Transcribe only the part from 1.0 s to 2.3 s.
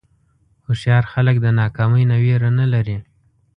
خلک د ناکامۍ نه